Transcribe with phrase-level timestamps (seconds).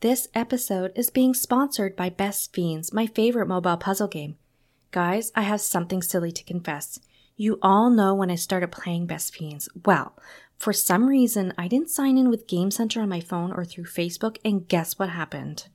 [0.00, 4.38] This episode is being sponsored by Best Fiends, my favorite mobile puzzle game.
[4.92, 7.00] Guys, I have something silly to confess.
[7.36, 9.68] You all know when I started playing Best Fiends.
[9.84, 10.16] Well,
[10.56, 13.84] for some reason, I didn't sign in with Game Center on my phone or through
[13.84, 15.68] Facebook, and guess what happened?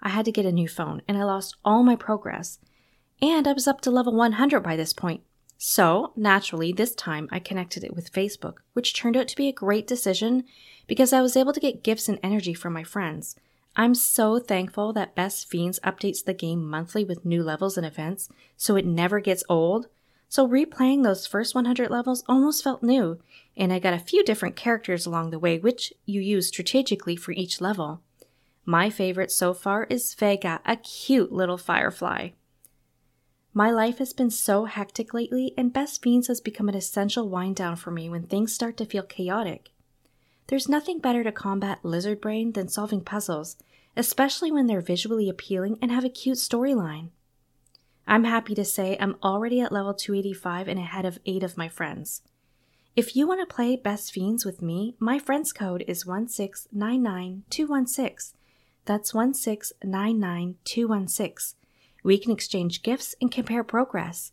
[0.00, 2.60] I had to get a new phone, and I lost all my progress.
[3.20, 5.22] And I was up to level 100 by this point.
[5.58, 9.52] So, naturally, this time I connected it with Facebook, which turned out to be a
[9.52, 10.44] great decision
[10.86, 13.34] because I was able to get gifts and energy from my friends.
[13.74, 18.28] I'm so thankful that Best Fiends updates the game monthly with new levels and events,
[18.56, 19.86] so it never gets old.
[20.28, 23.18] So replaying those first 100 levels almost felt new,
[23.56, 27.32] and I got a few different characters along the way, which you use strategically for
[27.32, 28.02] each level.
[28.64, 32.30] My favorite so far is Vega, a cute little firefly.
[33.54, 37.56] My life has been so hectic lately, and Best Fiends has become an essential wind
[37.56, 39.70] down for me when things start to feel chaotic.
[40.48, 43.56] There's nothing better to combat lizard brain than solving puzzles,
[43.96, 47.08] especially when they're visually appealing and have a cute storyline.
[48.06, 51.68] I'm happy to say I'm already at level 285 and ahead of 8 of my
[51.68, 52.22] friends.
[52.94, 58.34] If you want to play Best Fiends with me, my friends code is 1699216.
[58.84, 61.54] That's 1699216.
[62.04, 64.32] We can exchange gifts and compare progress.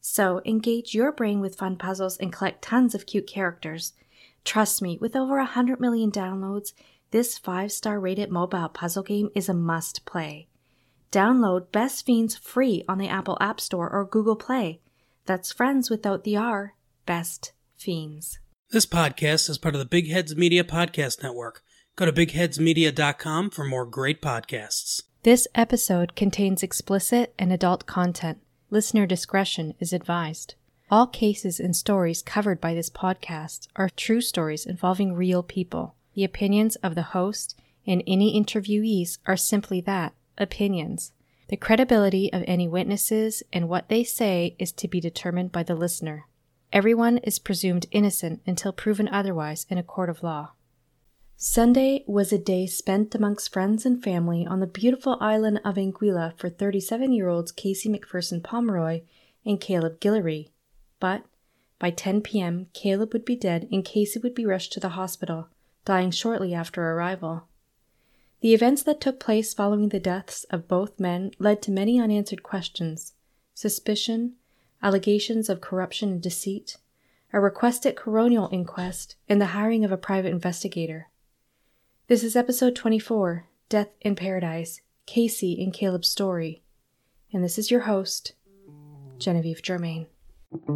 [0.00, 3.92] So engage your brain with fun puzzles and collect tons of cute characters.
[4.48, 6.72] Trust me, with over 100 million downloads,
[7.10, 10.48] this 5 star rated mobile puzzle game is a must play.
[11.12, 14.80] Download Best Fiends free on the Apple App Store or Google Play.
[15.26, 16.72] That's friends without the R,
[17.04, 18.38] Best Fiends.
[18.70, 21.62] This podcast is part of the Big Heads Media Podcast Network.
[21.96, 25.02] Go to bigheadsmedia.com for more great podcasts.
[25.24, 28.38] This episode contains explicit and adult content.
[28.70, 30.54] Listener discretion is advised.
[30.90, 35.94] All cases and stories covered by this podcast are true stories involving real people.
[36.14, 37.54] The opinions of the host
[37.86, 41.12] and any interviewees are simply that opinions.
[41.48, 45.74] The credibility of any witnesses and what they say is to be determined by the
[45.74, 46.26] listener.
[46.72, 50.52] Everyone is presumed innocent until proven otherwise in a court of law.
[51.36, 56.32] Sunday was a day spent amongst friends and family on the beautiful island of Anguilla
[56.38, 59.02] for 37 year olds Casey MacPherson Pomeroy
[59.44, 60.48] and Caleb Guillory.
[61.00, 61.24] But
[61.78, 65.48] by 10 p.m., Caleb would be dead and Casey would be rushed to the hospital,
[65.84, 67.44] dying shortly after arrival.
[68.40, 72.42] The events that took place following the deaths of both men led to many unanswered
[72.42, 73.14] questions
[73.54, 74.34] suspicion,
[74.82, 76.76] allegations of corruption and deceit,
[77.32, 81.08] a requested coronial inquest, and the hiring of a private investigator.
[82.06, 86.62] This is episode 24 Death in Paradise Casey and Caleb's Story.
[87.32, 88.34] And this is your host,
[89.18, 90.06] Genevieve Germain.
[90.50, 90.66] Thank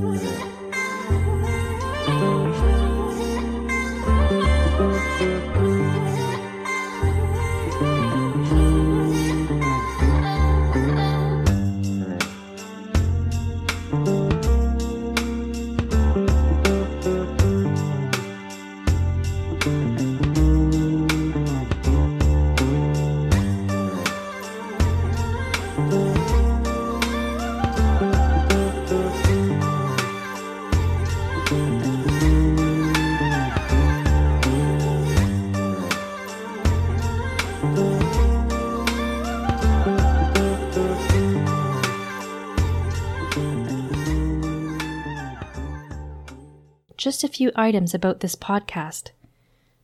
[47.06, 49.12] Just a few items about this podcast.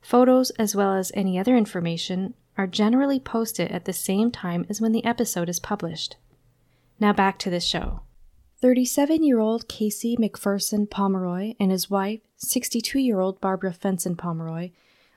[0.02, 4.82] Photos, as well as any other information, are generally posted at the same time as
[4.82, 6.18] when the episode is published.
[7.00, 8.02] Now back to the show.
[8.62, 14.72] 37 year old Casey MacPherson Pomeroy and his wife, 62 year old Barbara Fenson Pomeroy,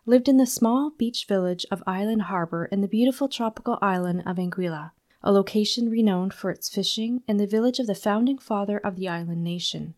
[0.08, 4.36] lived in the small beach village of Island Harbor in the beautiful tropical island of
[4.36, 8.94] Anguilla, a location renowned for its fishing and the village of the founding father of
[8.94, 9.94] the island nation.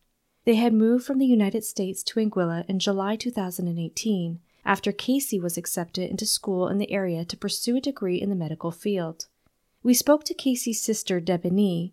[0.47, 5.59] They had moved from the United States to Anguilla in July 2018 after Casey was
[5.59, 9.27] accepted into school in the area to pursue a degree in the medical field.
[9.83, 11.93] We spoke to Casey's sister, Debony,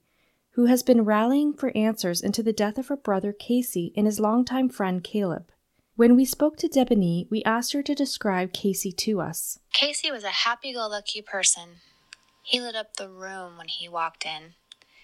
[0.52, 4.22] who has been rallying for answers into the death of her brother Casey and his
[4.22, 5.52] longtime friend Caleb.
[5.98, 9.60] When we spoke to Debony, we asked her to describe Casey to us.
[9.72, 11.78] Casey was a happy go lucky person.
[12.44, 14.56] He lit up the room when he walked in.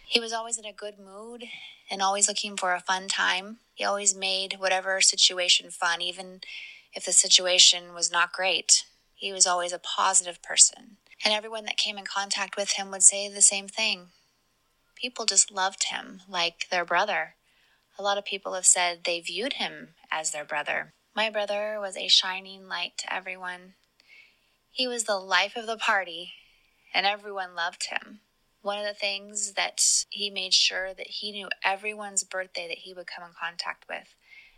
[0.05, 1.45] He was always in a good mood
[1.89, 3.59] and always looking for a fun time.
[3.73, 6.41] He always made whatever situation fun, even
[6.93, 8.83] if the situation was not great.
[9.15, 10.97] He was always a positive person.
[11.23, 14.07] And everyone that came in contact with him would say the same thing.
[14.97, 17.35] People just loved him like their brother.
[17.99, 20.93] A lot of people have said they viewed him as their brother.
[21.15, 23.73] My brother was a shining light to everyone.
[24.71, 26.33] He was the life of the party,
[26.93, 28.21] and everyone loved him.
[28.61, 32.93] One of the things that he made sure that he knew everyone's birthday that he
[32.93, 34.15] would come in contact with,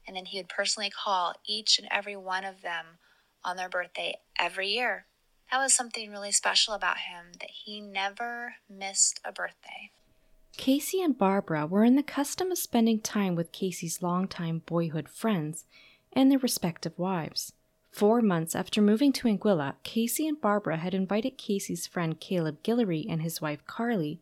[0.08, 3.00] and then he would personally call each and every one of them
[3.44, 5.06] on their birthday every year.
[5.52, 9.92] That was something really special about him that he never missed a birthday.
[10.58, 15.66] Casey and Barbara were in the custom of spending time with Casey's longtime boyhood friends
[16.14, 17.54] and their respective wives.
[17.92, 23.06] Four months after moving to Anguilla, Casey and Barbara had invited Casey's friend Caleb Guillory
[23.08, 24.20] and his wife Carly,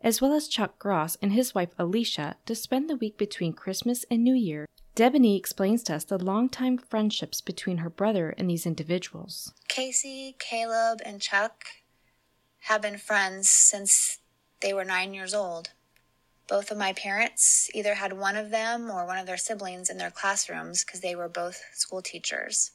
[0.00, 4.04] as well as Chuck Gross and his wife Alicia, to spend the week between Christmas
[4.10, 4.66] and New Year.
[4.96, 9.52] Debony explains to us the long-time friendships between her brother and these individuals.
[9.68, 11.64] Casey, Caleb, and Chuck
[12.60, 14.18] have been friends since
[14.60, 15.70] they were nine years old.
[16.48, 19.98] Both of my parents either had one of them or one of their siblings in
[19.98, 22.72] their classrooms because they were both school teachers.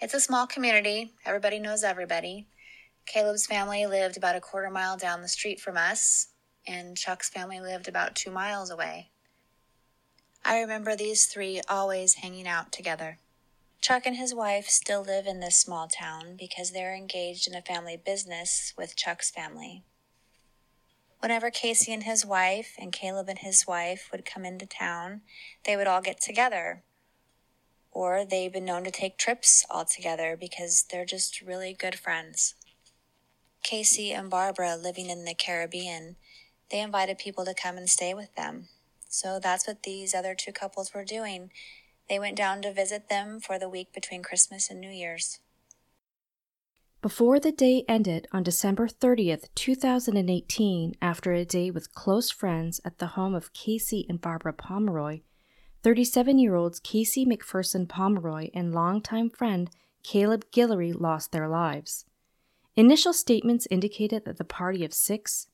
[0.00, 2.46] It's a small community, everybody knows everybody.
[3.06, 6.28] Caleb's family lived about a quarter mile down the street from us,
[6.66, 9.10] and Chuck's family lived about two miles away.
[10.44, 13.18] I remember these three always hanging out together.
[13.80, 17.62] Chuck and his wife still live in this small town because they're engaged in a
[17.62, 19.84] family business with Chuck's family.
[21.20, 25.22] Whenever Casey and his wife and Caleb and his wife would come into town,
[25.64, 26.84] they would all get together.
[27.90, 32.54] Or they've been known to take trips all together because they're just really good friends.
[33.64, 36.16] Casey and Barbara living in the Caribbean,
[36.70, 38.68] they invited people to come and stay with them.
[39.08, 41.50] So that's what these other two couples were doing.
[42.08, 45.40] They went down to visit them for the week between Christmas and New Year's.
[47.00, 52.98] Before the day ended on December 30th, 2018, after a day with close friends at
[52.98, 55.20] the home of Casey and Barbara Pomeroy,
[55.84, 59.70] 37 year olds Casey MacPherson Pomeroy and longtime friend
[60.02, 62.04] Caleb Guillory lost their lives.
[62.74, 65.46] Initial statements indicated that the party of six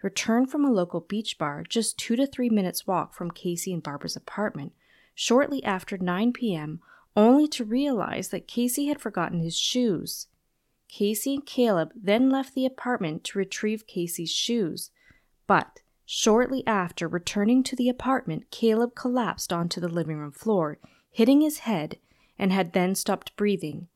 [0.00, 3.82] returned from a local beach bar just two to three minutes' walk from Casey and
[3.82, 4.72] Barbara's apartment
[5.12, 6.80] shortly after 9 p.m.,
[7.16, 10.28] only to realize that Casey had forgotten his shoes.
[10.94, 14.92] Casey and Caleb then left the apartment to retrieve Casey's shoes,
[15.48, 20.78] but shortly after returning to the apartment, Caleb collapsed onto the living room floor,
[21.10, 21.98] hitting his head,
[22.38, 23.88] and had then stopped breathing.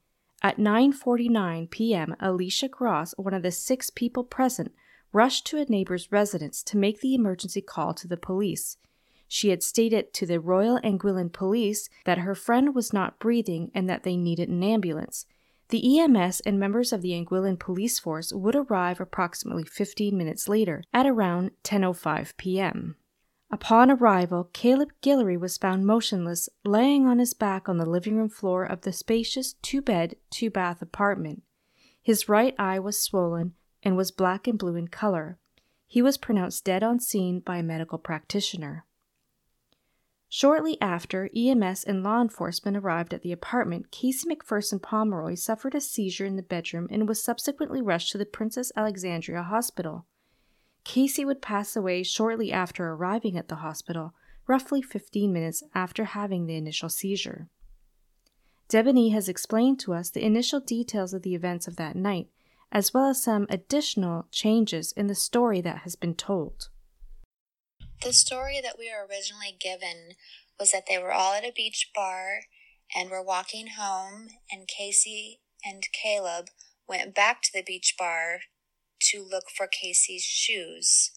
[0.43, 4.75] At 9:49 p.m., Alicia Gross, one of the 6 people present,
[5.13, 8.77] rushed to a neighbor's residence to make the emergency call to the police.
[9.29, 13.89] She had stated to the Royal Anguillan Police that her friend was not breathing and
[13.89, 15.27] that they needed an ambulance.
[15.71, 20.83] The EMS and members of the Anguillan police force would arrive approximately 15 minutes later
[20.95, 22.97] at around 10:05 p.m.
[23.51, 28.29] Upon arrival, Caleb Guillory was found motionless, laying on his back on the living room
[28.29, 31.43] floor of the spacious two-bed, two-bath apartment.
[32.03, 35.39] His right eye was swollen and was black and blue in color.
[35.87, 38.85] He was pronounced dead on scene by a medical practitioner.
[40.31, 45.81] Shortly after EMS and law enforcement arrived at the apartment, Casey MacPherson Pomeroy suffered a
[45.81, 50.05] seizure in the bedroom and was subsequently rushed to the Princess Alexandria Hospital.
[50.85, 54.15] Casey would pass away shortly after arriving at the hospital,
[54.47, 57.49] roughly 15 minutes after having the initial seizure.
[58.69, 62.29] Debony has explained to us the initial details of the events of that night,
[62.71, 66.69] as well as some additional changes in the story that has been told.
[68.03, 70.15] The story that we were originally given
[70.59, 72.43] was that they were all at a beach bar
[72.95, 76.47] and were walking home, and Casey and Caleb
[76.89, 78.41] went back to the beach bar
[79.01, 81.11] to look for Casey's shoes.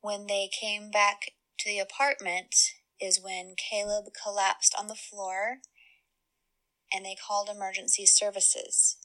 [0.00, 2.54] When they came back to the apartment,
[3.00, 5.58] is when Caleb collapsed on the floor
[6.92, 8.96] and they called emergency services.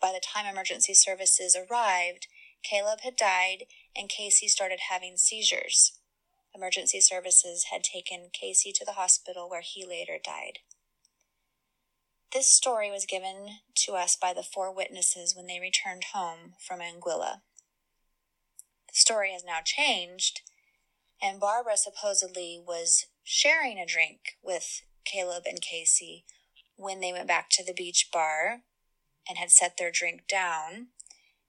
[0.00, 2.26] By the time emergency services arrived,
[2.62, 3.64] Caleb had died
[3.96, 5.92] and Casey started having seizures.
[6.54, 10.58] Emergency services had taken Casey to the hospital where he later died.
[12.32, 16.80] This story was given to us by the four witnesses when they returned home from
[16.80, 17.42] Anguilla.
[18.88, 20.40] The story has now changed,
[21.20, 26.24] and Barbara supposedly was sharing a drink with Caleb and Casey
[26.76, 28.62] when they went back to the beach bar
[29.28, 30.88] and had set their drink down,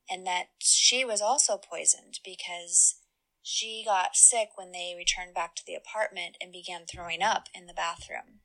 [0.10, 2.96] and that she was also poisoned because
[3.42, 7.66] she got sick when they returned back to the apartment and began throwing up in
[7.66, 8.42] the bathroom,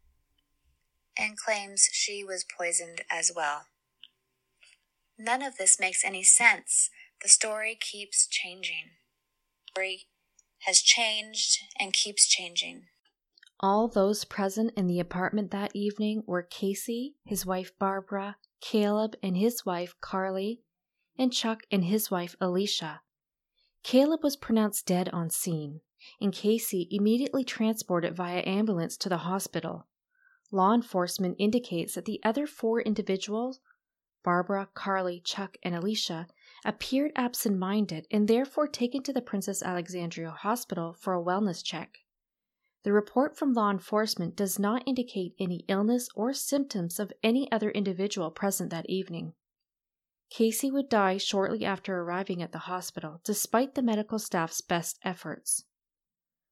[1.19, 3.67] and claims she was poisoned as well.
[5.19, 6.91] None of this makes any sense.
[7.23, 8.91] The story keeps changing.
[9.67, 10.07] The story
[10.61, 12.85] has changed and keeps changing.
[13.61, 19.37] All those present in the apartment that evening were Casey, his wife Barbara, Caleb and
[19.37, 20.61] his wife Carly,
[21.19, 23.03] and Chuck and his wife Alicia.
[23.83, 25.81] Caleb was pronounced dead on scene,
[26.21, 29.87] and Casey immediately transported via ambulance to the hospital.
[30.51, 33.61] Law enforcement indicates that the other four individuals,
[34.25, 36.27] Barbara, Carly, Chuck, and Alicia,
[36.65, 41.99] appeared absent minded and therefore taken to the Princess Alexandria Hospital for a wellness check.
[42.83, 47.71] The report from law enforcement does not indicate any illness or symptoms of any other
[47.71, 49.35] individual present that evening.
[50.31, 55.65] Casey would die shortly after arriving at the hospital, despite the medical staff's best efforts.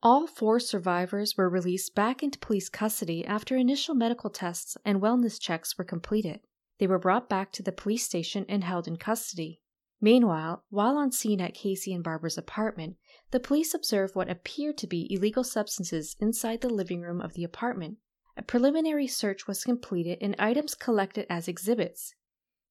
[0.03, 5.41] All four survivors were released back into police custody after initial medical tests and wellness
[5.41, 6.41] checks were completed.
[6.79, 9.61] They were brought back to the police station and held in custody.
[10.01, 12.97] Meanwhile, while on scene at Casey and Barbara's apartment,
[13.31, 17.45] the police observed what appeared to be illegal substances inside the living room of the
[17.45, 17.97] apartment.
[18.37, 22.15] A preliminary search was completed and items collected as exhibits.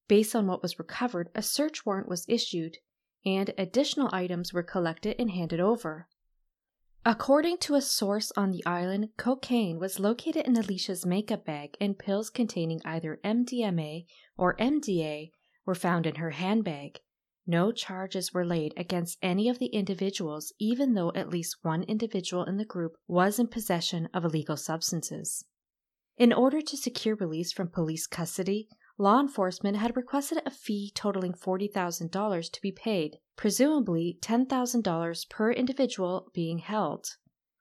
[0.06, 2.78] Based on what was recovered, a search warrant was issued,
[3.24, 6.08] and additional items were collected and handed over.
[7.06, 11.98] According to a source on the island, cocaine was located in Alicia's makeup bag, and
[11.98, 14.06] pills containing either MDMA
[14.38, 15.30] or MDA
[15.66, 17.00] were found in her handbag.
[17.46, 22.44] No charges were laid against any of the individuals, even though at least one individual
[22.44, 25.44] in the group was in possession of illegal substances.
[26.16, 31.32] In order to secure release from police custody, law enforcement had requested a fee totaling
[31.32, 37.06] $40,000 to be paid, presumably $10,000 per individual being held.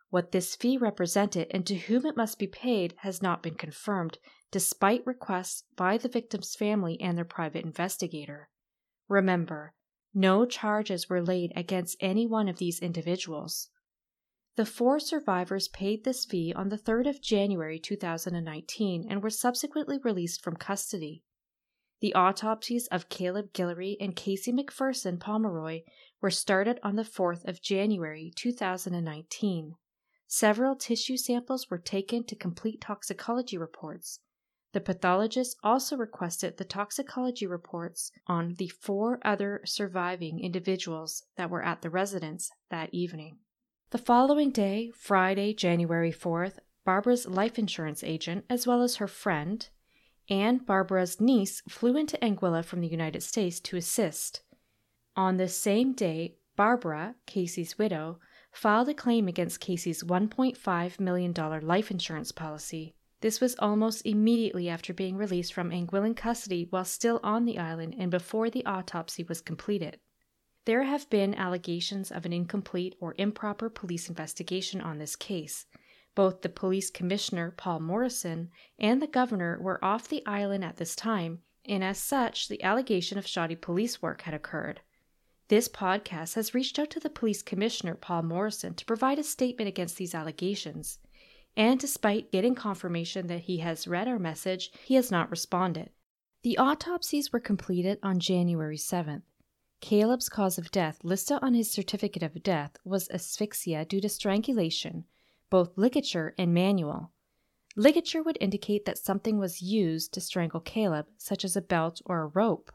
[0.10, 4.20] What this fee represented and to whom it must be paid has not been confirmed,
[4.52, 8.50] despite requests by the victim's family and their private investigator.
[9.08, 9.74] Remember,
[10.14, 13.70] no charges were laid against any one of these individuals.
[14.56, 19.98] The four survivors paid this fee on the 3rd of January 2019 and were subsequently
[20.04, 21.24] released from custody.
[22.02, 25.84] The autopsies of Caleb Guillory and Casey MacPherson Pomeroy
[26.22, 29.76] were started on the 4th of January 2019.
[30.28, 34.20] Several tissue samples were taken to complete toxicology reports,
[34.74, 41.64] the pathologist also requested the toxicology reports on the four other surviving individuals that were
[41.64, 43.38] at the residence that evening.
[43.94, 49.70] The following day, Friday, January 4th, Barbara's life insurance agent, as well as her friend,
[50.28, 54.42] and Barbara's niece flew into Anguilla from the United States to assist.
[55.16, 58.18] On this same day, Barbara, Casey's widow,
[58.52, 61.32] filed a claim against Casey's $1.5 million
[61.62, 62.96] life insurance policy.
[63.22, 67.94] This was almost immediately after being released from Anguillan custody while still on the island
[68.00, 70.00] and before the autopsy was completed.
[70.66, 75.66] There have been allegations of an incomplete or improper police investigation on this case.
[76.16, 80.96] Both the police commissioner, Paul Morrison, and the governor were off the island at this
[80.96, 84.82] time, and as such, the allegation of shoddy police work had occurred.
[85.48, 89.68] This podcast has reached out to the police commissioner, Paul Morrison, to provide a statement
[89.68, 91.00] against these allegations
[91.56, 95.90] and despite getting confirmation that he has read our message, he has not responded.
[96.42, 99.22] The autopsies were completed on January 7th.
[99.84, 105.04] Caleb's cause of death listed on his certificate of death was asphyxia due to strangulation,
[105.50, 107.12] both ligature and manual.
[107.76, 112.22] Ligature would indicate that something was used to strangle Caleb, such as a belt or
[112.22, 112.72] a rope,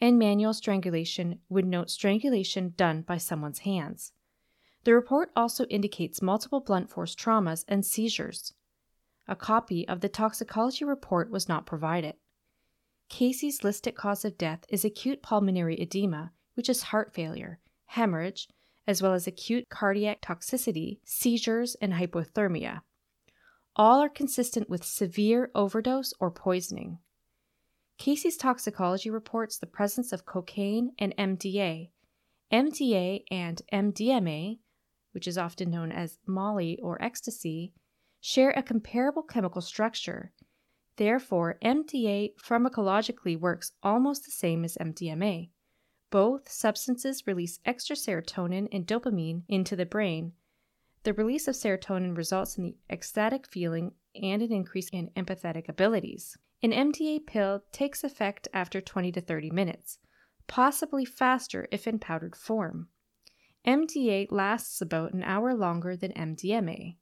[0.00, 4.10] and manual strangulation would note strangulation done by someone's hands.
[4.82, 8.52] The report also indicates multiple blunt force traumas and seizures.
[9.28, 12.16] A copy of the toxicology report was not provided.
[13.08, 18.46] Casey's listed cause of death is acute pulmonary edema, which is heart failure, hemorrhage,
[18.86, 22.82] as well as acute cardiac toxicity, seizures, and hypothermia.
[23.74, 26.98] All are consistent with severe overdose or poisoning.
[27.96, 31.88] Casey's toxicology reports the presence of cocaine and MDA.
[32.52, 34.58] MDA and MDMA
[35.18, 37.72] which is often known as Molly or ecstasy,
[38.20, 40.32] share a comparable chemical structure.
[40.96, 45.50] Therefore, MDA pharmacologically works almost the same as MDMA.
[46.10, 50.32] Both substances release extra serotonin and dopamine into the brain.
[51.02, 56.36] The release of serotonin results in the ecstatic feeling and an increase in empathetic abilities.
[56.62, 59.98] An MDA pill takes effect after 20 to 30 minutes,
[60.46, 62.88] possibly faster if in powdered form.
[63.66, 66.96] MDA lasts about an hour longer than MDMA.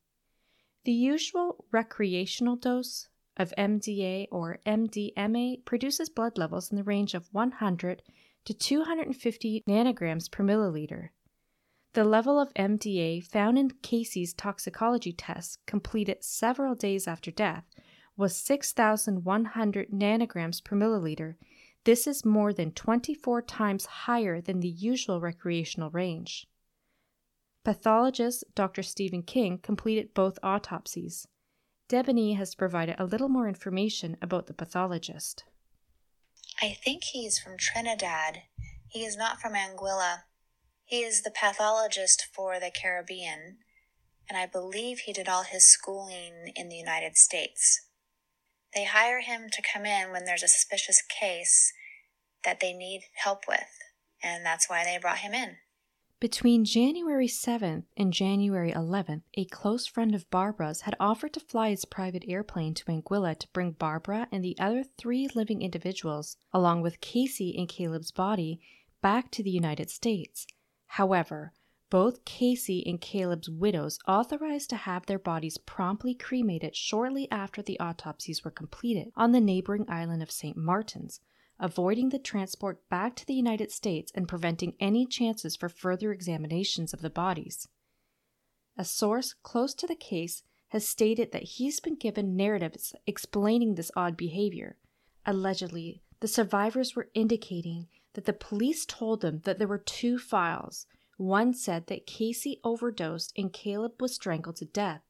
[0.85, 7.33] The usual recreational dose of MDA or MDMA produces blood levels in the range of
[7.33, 8.03] 100
[8.47, 11.11] to 250 nanograms per milliliter.
[11.93, 17.65] The level of MDA found in Casey's toxicology tests completed several days after death
[18.17, 21.35] was 6,100 nanograms per milliliter.
[21.85, 26.47] This is more than 24 times higher than the usual recreational range.
[27.65, 28.83] Pathologist Dr.
[28.83, 31.27] Stephen King completed both autopsies.
[31.89, 35.45] Debony has provided a little more information about the pathologist.
[36.63, 38.43] I think he's from Trinidad.
[38.89, 40.23] He is not from Anguilla.
[40.85, 43.59] He is the pathologist for the Caribbean,
[44.29, 47.83] and I believe he did all his schooling in the United States.
[48.75, 51.73] They hire him to come in when there's a suspicious case
[52.45, 53.69] that they need help with,
[54.23, 55.57] and that's why they brought him in.
[56.19, 61.69] Between January 7th and January 11th, a close friend of Barbara's had offered to fly
[61.69, 66.81] his private airplane to Anguilla to bring Barbara and the other three living individuals, along
[66.81, 68.59] with Casey and Caleb's body,
[69.03, 70.47] back to the United States.
[70.87, 71.53] However,
[71.91, 77.79] both Casey and Caleb's widows authorized to have their bodies promptly cremated shortly after the
[77.79, 80.57] autopsies were completed on the neighboring island of St.
[80.57, 81.21] Martin's,
[81.59, 86.93] avoiding the transport back to the United States and preventing any chances for further examinations
[86.93, 87.69] of the bodies.
[88.77, 93.91] A source close to the case has stated that he's been given narratives explaining this
[93.97, 94.77] odd behavior.
[95.25, 100.87] Allegedly, the survivors were indicating that the police told them that there were two files.
[101.17, 105.03] One said that Casey overdosed and Caleb was strangled to death.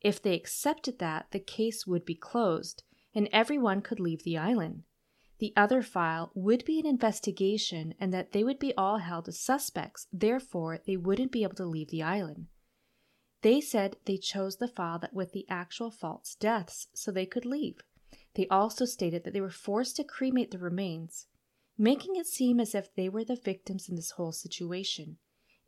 [0.00, 2.82] If they accepted that, the case would be closed
[3.14, 4.84] and everyone could leave the island.
[5.38, 9.38] The other file would be an investigation and that they would be all held as
[9.38, 12.46] suspects, therefore, they wouldn't be able to leave the island.
[13.42, 17.44] They said they chose the file that with the actual false deaths so they could
[17.44, 17.82] leave.
[18.34, 21.26] They also stated that they were forced to cremate the remains,
[21.76, 25.18] making it seem as if they were the victims in this whole situation,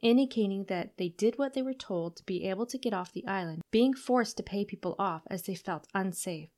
[0.00, 3.26] indicating that they did what they were told to be able to get off the
[3.26, 6.48] island, being forced to pay people off as they felt unsafe.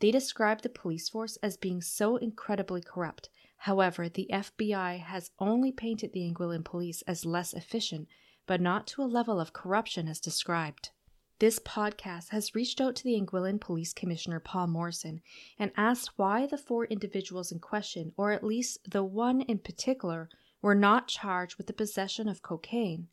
[0.00, 3.28] They described the police force as being so incredibly corrupt.
[3.58, 8.08] However, the FBI has only painted the Anguillan police as less efficient,
[8.46, 10.90] but not to a level of corruption as described.
[11.38, 15.20] This podcast has reached out to the Anguillan Police Commissioner Paul Morrison
[15.58, 20.28] and asked why the four individuals in question, or at least the one in particular,
[20.62, 23.08] were not charged with the possession of cocaine.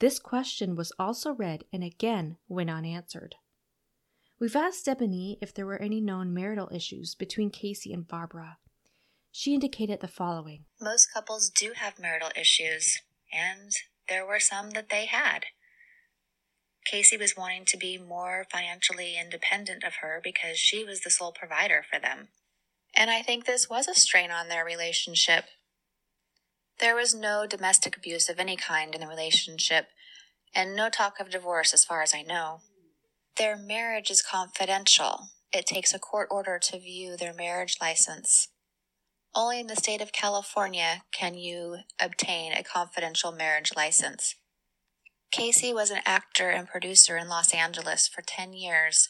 [0.00, 3.36] This question was also read and again went unanswered.
[4.42, 8.58] We've asked Debony if there were any known marital issues between Casey and Barbara.
[9.30, 12.98] She indicated the following Most couples do have marital issues,
[13.32, 13.70] and
[14.08, 15.44] there were some that they had.
[16.84, 21.30] Casey was wanting to be more financially independent of her because she was the sole
[21.30, 22.26] provider for them.
[22.96, 25.44] And I think this was a strain on their relationship.
[26.80, 29.86] There was no domestic abuse of any kind in the relationship,
[30.52, 32.62] and no talk of divorce as far as I know.
[33.38, 35.28] Their marriage is confidential.
[35.52, 38.48] It takes a court order to view their marriage license.
[39.34, 44.34] Only in the state of California can you obtain a confidential marriage license.
[45.30, 49.08] Casey was an actor and producer in Los Angeles for 10 years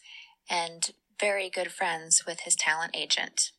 [0.48, 3.50] and very good friends with his talent agent.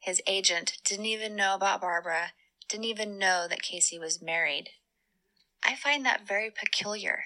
[0.00, 2.32] His agent didn't even know about Barbara,
[2.68, 4.68] didn't even know that Casey was married.
[5.64, 7.24] I find that very peculiar.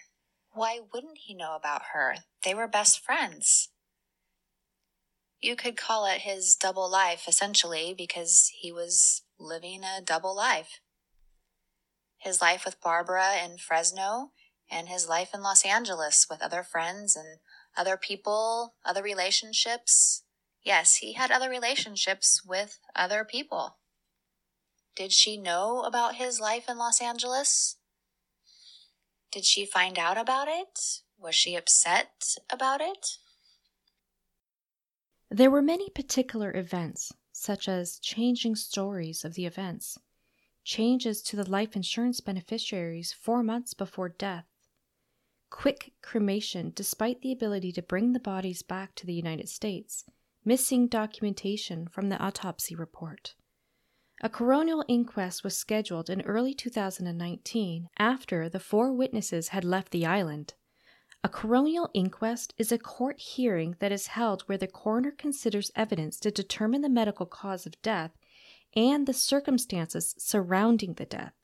[0.56, 2.16] Why wouldn't he know about her?
[2.42, 3.68] They were best friends.
[5.38, 10.80] You could call it his double life, essentially, because he was living a double life
[12.26, 14.32] his life with Barbara in Fresno,
[14.68, 17.38] and his life in Los Angeles with other friends and
[17.76, 20.24] other people, other relationships.
[20.64, 23.78] Yes, he had other relationships with other people.
[24.96, 27.76] Did she know about his life in Los Angeles?
[29.36, 31.02] Did she find out about it?
[31.18, 33.18] Was she upset about it?
[35.30, 39.98] There were many particular events, such as changing stories of the events,
[40.64, 44.46] changes to the life insurance beneficiaries four months before death,
[45.50, 50.06] quick cremation despite the ability to bring the bodies back to the United States,
[50.46, 53.34] missing documentation from the autopsy report.
[54.22, 60.06] A coronial inquest was scheduled in early 2019 after the four witnesses had left the
[60.06, 60.54] island.
[61.22, 66.18] A coronial inquest is a court hearing that is held where the coroner considers evidence
[66.20, 68.16] to determine the medical cause of death
[68.74, 71.34] and the circumstances surrounding the death.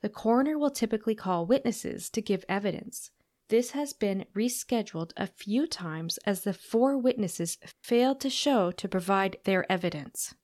[0.00, 3.12] The coroner will typically call witnesses to give evidence.
[3.48, 8.88] This has been rescheduled a few times as the four witnesses failed to show to
[8.88, 10.34] provide their evidence.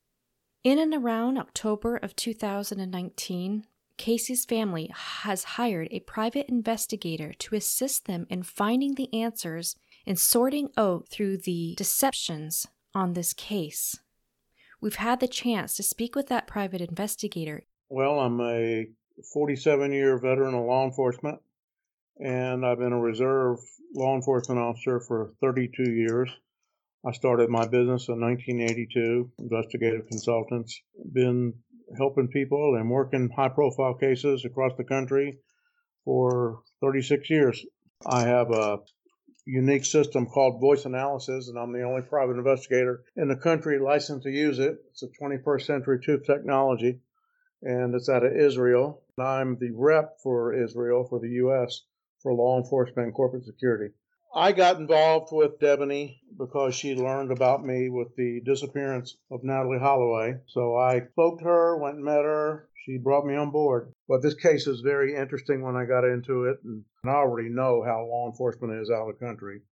[0.64, 3.64] In and around October of 2019,
[3.96, 10.18] Casey's family has hired a private investigator to assist them in finding the answers and
[10.18, 13.96] sorting out through the deceptions on this case.
[14.80, 17.62] We've had the chance to speak with that private investigator.
[17.88, 18.86] Well, I'm a
[19.32, 21.38] 47 year veteran of law enforcement,
[22.18, 23.58] and I've been a reserve
[23.94, 26.30] law enforcement officer for 32 years.
[27.06, 30.80] I started my business in 1982, investigative consultants.
[31.12, 31.54] Been
[31.96, 35.38] helping people and working high profile cases across the country
[36.04, 37.64] for 36 years.
[38.04, 38.78] I have a
[39.46, 44.24] unique system called voice analysis, and I'm the only private investigator in the country licensed
[44.24, 44.76] to use it.
[44.90, 47.00] It's a 21st century tube technology,
[47.62, 49.04] and it's out of Israel.
[49.18, 51.82] I'm the rep for Israel for the U.S.
[52.22, 53.94] for law enforcement and corporate security.
[54.34, 59.80] I got involved with Debony because she learned about me with the disappearance of Natalee
[59.80, 60.40] Holloway.
[60.46, 62.68] So I spoke to her, went and met her.
[62.84, 63.92] She brought me on board.
[64.06, 67.82] But this case is very interesting when I got into it, and I already know
[67.82, 69.62] how law enforcement is out of the country.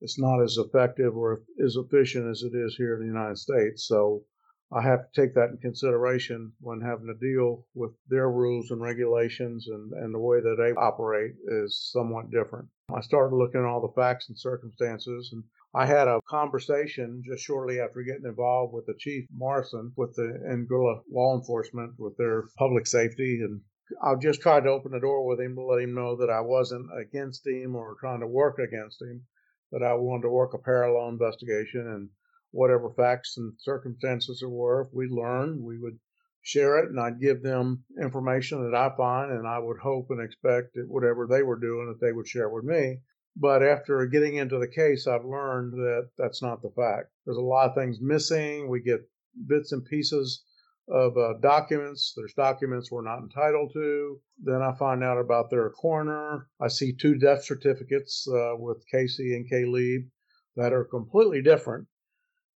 [0.00, 3.86] It's not as effective or as efficient as it is here in the United States.
[3.86, 4.24] So
[4.74, 8.80] I have to take that in consideration when having to deal with their rules and
[8.80, 12.68] regulations and, and the way that they operate is somewhat different.
[12.90, 17.44] I started looking at all the facts and circumstances and I had a conversation just
[17.44, 22.44] shortly after getting involved with the chief Morrison with the Anguilla law enforcement with their
[22.56, 23.60] public safety and
[24.02, 26.40] I just tried to open the door with him to let him know that I
[26.40, 29.26] wasn't against him or trying to work against him,
[29.70, 32.08] that I wanted to work a parallel investigation and
[32.52, 34.82] whatever facts and circumstances there were.
[34.82, 35.98] If we learned, we would
[36.42, 40.20] share it, and I'd give them information that I find, and I would hope and
[40.20, 43.00] expect that whatever they were doing, that they would share with me.
[43.36, 47.10] But after getting into the case, I've learned that that's not the fact.
[47.24, 48.68] There's a lot of things missing.
[48.68, 49.08] We get
[49.46, 50.44] bits and pieces
[50.88, 52.12] of uh, documents.
[52.14, 54.20] There's documents we're not entitled to.
[54.42, 56.48] Then I find out about their coroner.
[56.60, 60.10] I see two death certificates uh, with Casey and Caleb
[60.56, 61.86] that are completely different.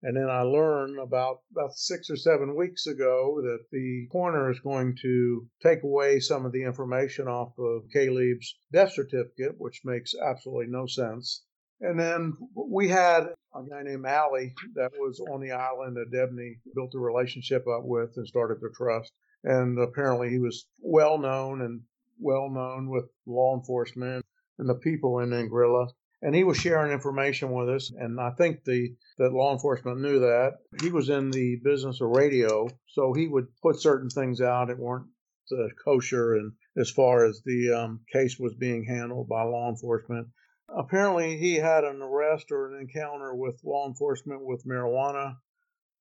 [0.03, 4.61] And then I learned about, about six or seven weeks ago that the coroner is
[4.61, 10.15] going to take away some of the information off of Caleb's death certificate, which makes
[10.15, 11.45] absolutely no sense.
[11.81, 16.59] And then we had a guy named Allie that was on the island that Debony
[16.75, 19.13] built a relationship up with and started to trust.
[19.45, 21.83] And apparently he was well known and
[22.19, 24.25] well known with law enforcement
[24.59, 25.89] and the people in Anguilla
[26.27, 30.21] and he was sharing information with us and i think the that law enforcement knew
[30.21, 30.59] that.
[30.83, 34.79] He was in the business of radio so he would put certain things out that
[34.79, 35.07] weren't
[35.53, 40.27] uh, kosher and as far as the um, case was being handled by law enforcement.
[40.69, 45.37] Apparently he had an arrest or an encounter with law enforcement with marijuana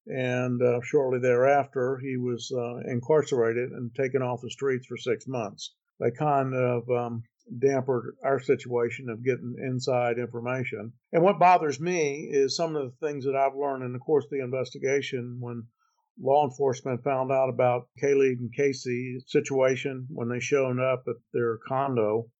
[0.07, 5.27] and uh, shortly thereafter he was uh, incarcerated and taken off the streets for six
[5.27, 5.73] months.
[5.99, 7.23] They kind of um,
[7.59, 10.93] dampered our situation of getting inside information.
[11.11, 14.25] And what bothers me is some of the things that I've learned in the course
[14.25, 15.67] of the investigation when
[16.19, 21.57] law enforcement found out about Caleb and Casey's situation when they showed up at their
[21.67, 22.31] condo,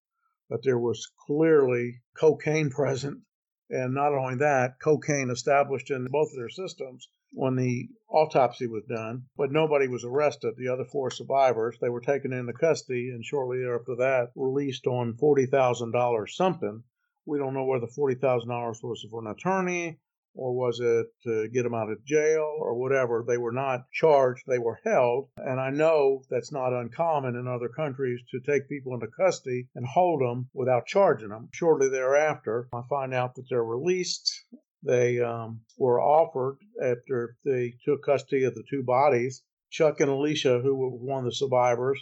[0.50, 3.22] that there was clearly cocaine present.
[3.70, 8.84] And not only that, cocaine established in both of their systems when the autopsy was
[8.86, 10.56] done, but nobody was arrested.
[10.56, 15.18] The other four survivors, they were taken into custody and shortly after that released on
[15.22, 16.84] $40,000 something.
[17.26, 20.00] We don't know whether $40,000 was for an attorney
[20.34, 23.24] or was it to get them out of jail or whatever.
[23.28, 25.30] They were not charged, they were held.
[25.38, 29.86] And I know that's not uncommon in other countries to take people into custody and
[29.86, 31.50] hold them without charging them.
[31.52, 34.46] Shortly thereafter, I find out that they're released
[34.86, 39.42] they um, were offered after they took custody of the two bodies.
[39.72, 42.00] Chuck and Alicia, who were one of the survivors,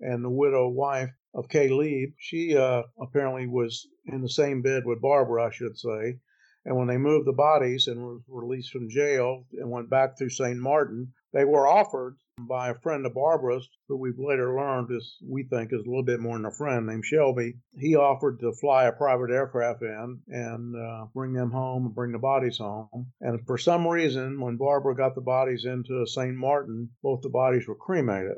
[0.00, 5.02] and the widow wife of Caleb, she uh, apparently was in the same bed with
[5.02, 6.18] Barbara, I should say.
[6.64, 10.30] And when they moved the bodies and were released from jail and went back through
[10.30, 10.58] St.
[10.58, 15.44] Martin, they were offered by a friend of Barbara's, who we've later learned is, we
[15.44, 17.54] think, is a little bit more than a friend, named Shelby.
[17.78, 22.12] He offered to fly a private aircraft in and uh, bring them home and bring
[22.12, 23.12] the bodies home.
[23.20, 26.34] And for some reason, when Barbara got the bodies into St.
[26.34, 28.36] Martin, both the bodies were cremated.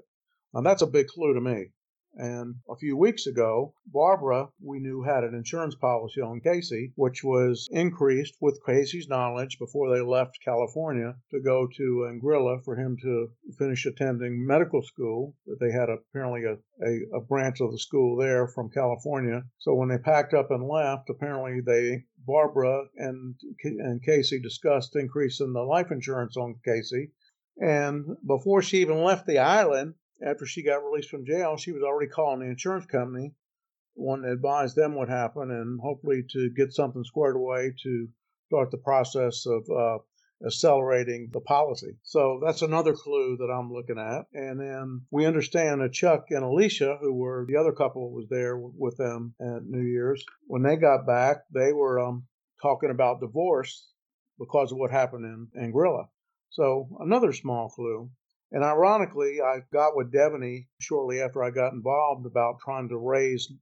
[0.55, 1.73] Now, that's a big clue to me.
[2.16, 7.23] And a few weeks ago, Barbara, we knew, had an insurance policy on Casey, which
[7.23, 12.97] was increased with Casey's knowledge before they left California to go to Anguilla for him
[13.03, 15.37] to finish attending medical school.
[15.47, 19.44] But They had apparently a, a, a branch of the school there from California.
[19.59, 25.53] So when they packed up and left, apparently they Barbara and and Casey discussed increasing
[25.53, 27.12] the life insurance on Casey.
[27.59, 31.83] And before she even left the island, after she got released from jail, she was
[31.83, 33.35] already calling the insurance company,
[33.94, 38.09] wanting to advise them what happened and hopefully to get something squared away to
[38.46, 39.98] start the process of uh,
[40.44, 41.96] accelerating the policy.
[42.02, 44.26] So that's another clue that I'm looking at.
[44.33, 48.57] And then we understand that Chuck and Alicia, who were the other couple was there
[48.57, 52.26] with them at New Year's, when they got back, they were um,
[52.62, 53.88] talking about divorce
[54.38, 56.09] because of what happened in Anguilla.
[56.50, 58.11] So another small clue.
[58.51, 63.53] And ironically, I got with Debony shortly after I got involved about trying to raise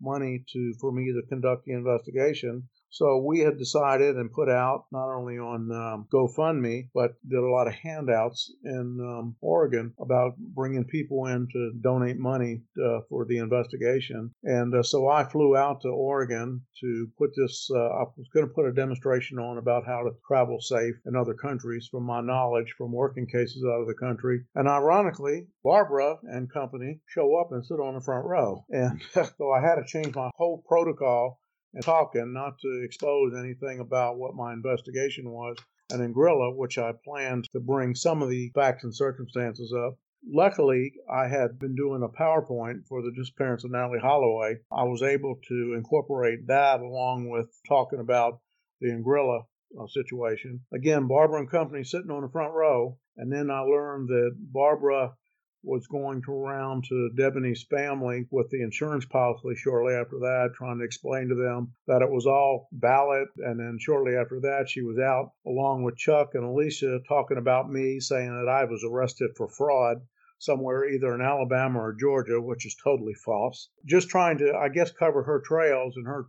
[0.00, 2.68] money to for me to conduct the investigation.
[2.90, 7.50] So we had decided and put out not only on um, GoFundMe, but did a
[7.50, 13.24] lot of handouts in um, Oregon about bringing people in to donate money uh, for
[13.24, 14.32] the investigation.
[14.44, 18.46] And uh, so I flew out to Oregon to put this, uh, I was going
[18.46, 22.20] to put a demonstration on about how to travel safe in other countries from my
[22.20, 24.44] knowledge from working cases out of the country.
[24.54, 28.64] And ironically, Barbara and company show up and sit on the front row.
[28.70, 31.40] And so I had to change my whole protocol
[31.76, 35.56] and talking, not to expose anything about what my investigation was,
[35.90, 39.98] and in Anguilla, which I planned to bring some of the facts and circumstances up.
[40.26, 44.56] Luckily, I had been doing a PowerPoint for the disappearance of Natalee Holloway.
[44.72, 48.40] I was able to incorporate that along with talking about
[48.80, 49.42] the Anguilla
[49.78, 50.60] uh, situation.
[50.72, 55.14] Again, Barbara and company sitting on the front row, and then I learned that Barbara
[55.62, 60.78] was going to around to Debony's family with the insurance policy shortly after that, trying
[60.78, 63.28] to explain to them that it was all valid.
[63.38, 67.70] And then shortly after that, she was out along with Chuck and Alicia talking about
[67.70, 69.98] me, saying that I was arrested for fraud
[70.38, 73.70] somewhere either in Alabama or Georgia, which is totally false.
[73.84, 76.26] Just trying to, I guess, cover her trails and her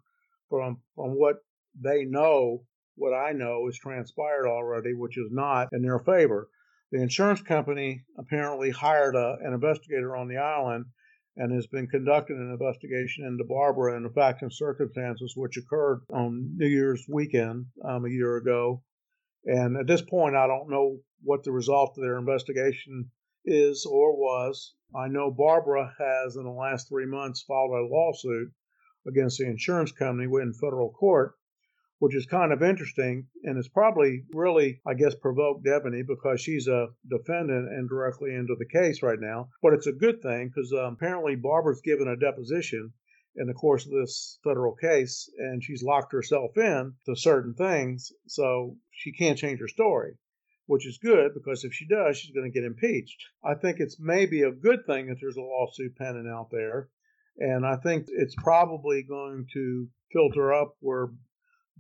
[0.50, 1.38] from from what
[1.80, 2.64] they know,
[2.96, 6.50] what I know is transpired already, which is not in their favor.
[6.92, 10.86] The insurance company apparently hired a, an investigator on the island
[11.36, 16.02] and has been conducting an investigation into Barbara and the facts and circumstances which occurred
[16.10, 18.84] on New Year's weekend um, a year ago.
[19.46, 23.12] And at this point, I don't know what the result of their investigation
[23.44, 24.74] is or was.
[24.96, 28.52] I know Barbara has, in the last three months, filed a lawsuit
[29.06, 31.36] against the insurance company in federal court
[32.00, 33.28] which is kind of interesting.
[33.44, 38.56] And it's probably really, I guess, provoked Debony because she's a defendant and directly into
[38.58, 39.50] the case right now.
[39.62, 42.94] But it's a good thing because um, apparently Barbara's given a deposition
[43.36, 48.12] in the course of this federal case and she's locked herself in to certain things.
[48.28, 50.14] So she can't change her story.
[50.66, 53.24] Which is good because if she does, she's going to get impeached.
[53.42, 56.90] I think it's maybe a good thing that there's a lawsuit pending out there.
[57.38, 61.08] And I think it's probably going to filter up where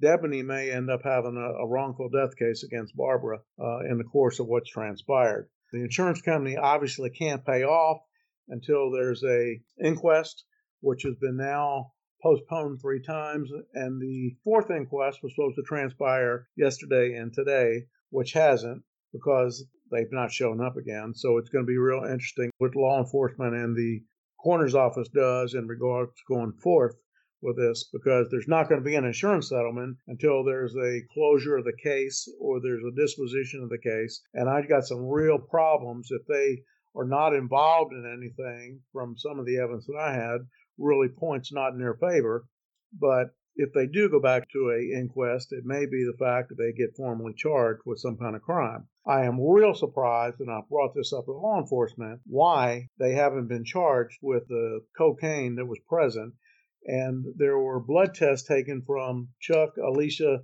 [0.01, 4.03] Debony may end up having a, a wrongful death case against Barbara uh, in the
[4.03, 5.49] course of what's transpired.
[5.71, 8.01] The insurance company obviously can't pay off
[8.47, 10.45] until there's a inquest,
[10.81, 16.47] which has been now postponed three times, and the fourth inquest was supposed to transpire
[16.55, 21.13] yesterday and today, which hasn't because they've not shown up again.
[21.13, 24.03] So it's going to be real interesting what law enforcement and the
[24.43, 26.95] coroner's office does in regards going forth
[27.41, 31.58] with this because there's not going to be an insurance settlement until there's a closure
[31.58, 34.21] of the case or there's a disposition of the case.
[34.34, 36.63] And I've got some real problems if they
[36.95, 40.47] are not involved in anything from some of the evidence that I had
[40.78, 42.45] really points not in their favor.
[42.91, 46.58] But if they do go back to a inquest, it may be the fact that
[46.58, 48.88] they get formally charged with some kind of crime.
[49.06, 53.47] I am real surprised, and I've brought this up with law enforcement, why they haven't
[53.47, 56.36] been charged with the cocaine that was present
[56.85, 60.41] and there were blood tests taken from Chuck, Alicia,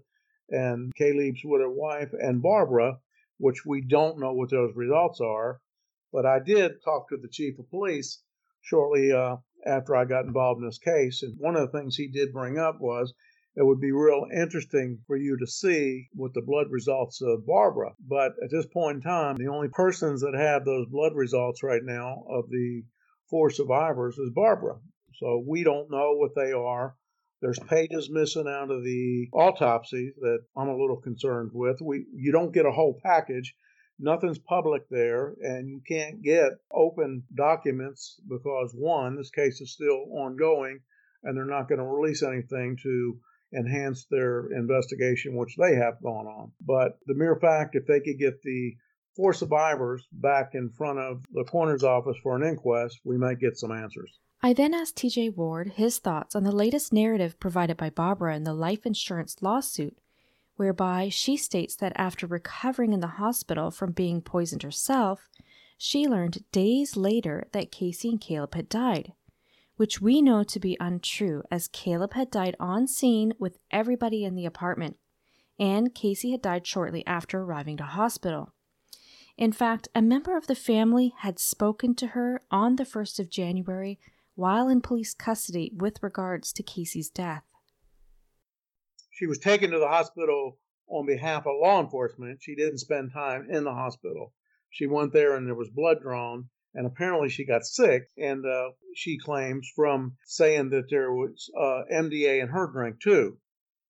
[0.50, 3.00] and Caleb's widow wife, and Barbara,
[3.38, 5.62] which we don't know what those results are.
[6.12, 8.22] But I did talk to the chief of police
[8.62, 12.08] shortly uh, after I got involved in this case, and one of the things he
[12.08, 13.13] did bring up was
[13.56, 17.93] it would be real interesting for you to see what the blood results of Barbara.
[18.00, 21.84] But at this point in time, the only persons that have those blood results right
[21.84, 22.84] now of the
[23.30, 24.80] four survivors is Barbara.
[25.19, 26.95] So we don't know what they are.
[27.41, 31.82] There's pages missing out of the autopsy that I'm a little concerned with.
[31.82, 33.56] We you don't get a whole package.
[33.99, 40.06] Nothing's public there, and you can't get open documents because one, this case is still
[40.12, 40.80] ongoing,
[41.23, 43.19] and they're not going to release anything to
[43.56, 46.52] enhance their investigation, which they have gone on.
[46.65, 48.76] But the mere fact, if they could get the
[49.15, 53.58] four survivors back in front of the coroner's office for an inquest, we might get
[53.58, 54.19] some answers.
[54.41, 58.43] I then asked TJ Ward his thoughts on the latest narrative provided by Barbara in
[58.43, 59.97] the life insurance lawsuit,
[60.56, 65.30] whereby she states that after recovering in the hospital from being poisoned herself,
[65.78, 69.13] she learned days later that Casey and Caleb had died
[69.76, 74.36] which we know to be untrue, as Caleb had died on scene with everybody in
[74.36, 74.97] the apartment,
[75.60, 78.53] and Casey had died shortly after arriving to hospital.
[79.38, 83.30] In fact, a member of the family had spoken to her on the 1st of
[83.30, 84.00] January
[84.36, 87.43] while in police custody with regards to Casey's death.
[89.10, 92.39] She was taken to the hospital on behalf of law enforcement.
[92.41, 94.34] She didn't spend time in the hospital.
[94.69, 98.72] She went there and there was blood drawn and apparently she got sick and uh,
[98.96, 103.38] she claims from saying that there was uh, mda in her drink too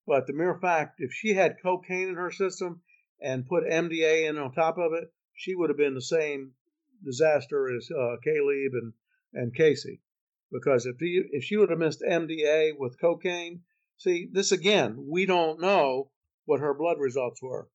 [0.06, 2.82] but the mere fact if she had cocaine in her system
[3.21, 6.52] and put mda in on top of it she would have been the same
[7.04, 8.93] disaster as uh, caleb and,
[9.34, 10.02] and casey.
[10.52, 13.62] Because if, he, if she would have missed mda with cocaine
[13.98, 16.10] see this again we don't know
[16.46, 17.67] what her blood results were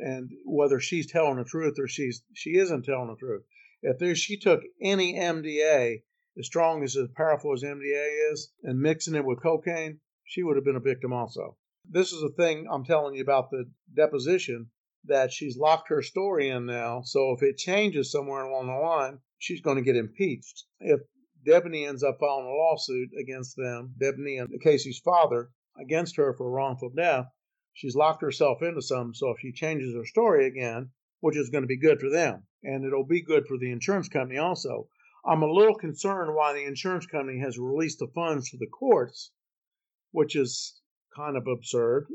[0.00, 3.44] and whether she's telling the truth or she's she isn't telling the truth.
[3.82, 6.02] If there, she took any MDA,
[6.38, 10.56] as strong as as powerful as MDA is, and mixing it with cocaine, she would
[10.56, 11.56] have been a victim also.
[11.88, 14.70] This is the thing I'm telling you about the deposition
[15.04, 17.02] that she's locked her story in now.
[17.02, 20.64] So if it changes somewhere along the line, she's going to get impeached.
[20.80, 21.00] If
[21.46, 26.50] Debony ends up filing a lawsuit against them, Debony and Casey's father, against her for
[26.50, 27.26] wrongful death,
[27.72, 29.14] she's locked herself into some.
[29.14, 32.46] So if she changes her story again, which is going to be good for them
[32.62, 34.88] and it'll be good for the insurance company also.
[35.24, 39.30] I'm a little concerned why the insurance company has released the funds to the courts,
[40.12, 40.80] which is
[41.14, 42.06] kind of absurd.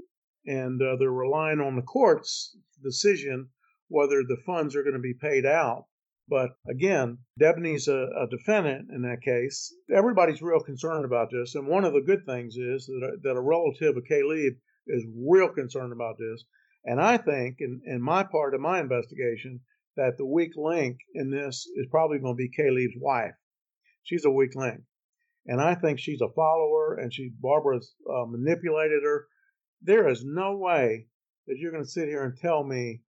[0.45, 3.49] And uh, they're relying on the court's decision
[3.87, 5.85] whether the funds are going to be paid out.
[6.27, 9.73] But again, Debony's a, a, defendant in that case.
[9.95, 11.53] Everybody's real concerned about this.
[11.53, 14.55] And one of the good things is that a, that a relative of Caleb
[14.87, 16.43] is real concerned about this.
[16.83, 19.61] And I think, in, in my part of my investigation,
[19.97, 23.35] that the weak link in this is probably going to be Caleb's wife.
[24.03, 24.81] She's a weak link.
[25.47, 29.27] And I think she's a follower and she, Barbara's uh, manipulated her.
[29.87, 31.09] There is no way
[31.45, 33.03] that you're going to sit here and tell me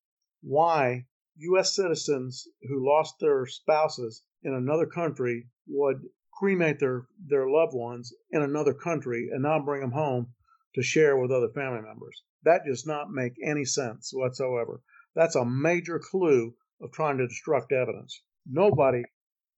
[0.43, 1.07] why
[1.37, 1.77] U.S.
[1.77, 8.43] citizens who lost their spouses in another country would cremate their, their loved ones in
[8.43, 10.35] another country and not bring them home
[10.75, 12.25] to share with other family members.
[12.43, 14.81] That does not make any sense whatsoever.
[15.15, 18.21] That's a major clue of trying to destruct evidence.
[18.45, 19.05] Nobody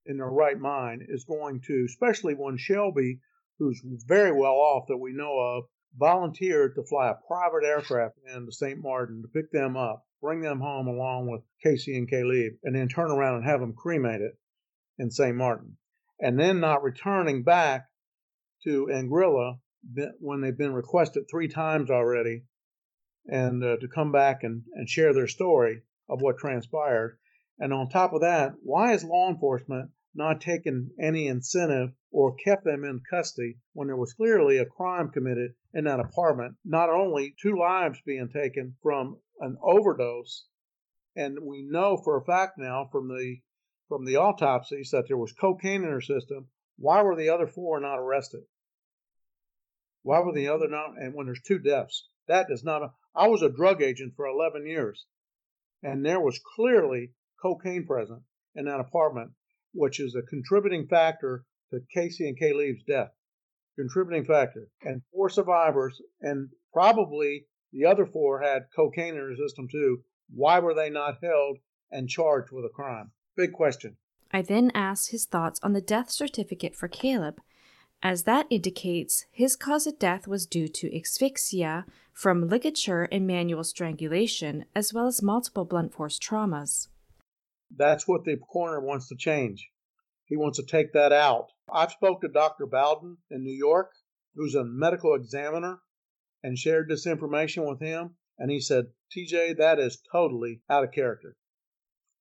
[0.05, 3.21] in their right mind is going to, especially when Shelby,
[3.59, 5.65] who's very well off that we know of,
[5.99, 8.79] volunteered to fly a private aircraft into St.
[8.81, 12.89] Martin to pick them up, bring them home along with Casey and Caleb, and then
[12.89, 14.33] turn around and have them cremated
[14.99, 15.37] in St.
[15.37, 15.77] Martin.
[16.21, 17.87] And then not returning back
[18.65, 19.59] to Anguilla
[20.19, 22.45] when they've been requested three times already
[23.27, 27.19] and uh, to come back and, and share their story of what transpired.
[27.59, 32.65] And on top of that, why is law enforcement not taken any incentive or kept
[32.65, 36.57] them in custody when there was clearly a crime committed in that apartment?
[36.65, 40.47] Not only two lives being taken from an overdose,
[41.15, 43.43] and we know for a fact now from the
[43.89, 46.49] from the autopsies that there was cocaine in her system.
[46.77, 48.45] Why were the other four not arrested?
[50.03, 50.99] Why were the other not?
[50.99, 52.95] And when there's two deaths, that does not.
[53.15, 55.07] I was a drug agent for 11 years
[55.83, 58.23] and there was clearly cocaine present
[58.55, 59.31] in that apartment,
[59.77, 63.11] which is a contributing factor to Casey and Caleb's death.
[63.79, 64.69] Contributing factor.
[64.83, 69.99] And four survivors, and probably the other four had cocaine in their system too.
[70.35, 71.59] Why were they not held
[71.91, 73.13] and charged with a crime?
[73.37, 73.97] Big question.
[74.33, 77.41] I then asked his thoughts on the death certificate for Caleb,
[78.03, 83.65] as that indicates his cause of death was due to asphyxia from ligature and manual
[83.65, 86.89] strangulation, as well as multiple blunt force traumas.
[87.75, 89.71] That's what the coroner wants to change.
[90.27, 91.53] He wants to take that out.
[91.73, 92.67] I've spoke to Dr.
[92.67, 93.93] Bowden in New York,
[94.35, 95.81] who's a medical examiner,
[96.43, 100.93] and shared this information with him, and he said, TJ, that is totally out of
[100.93, 101.37] character.